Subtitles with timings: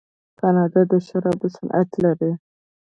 [0.39, 2.31] کاناډا د شرابو صنعت لري.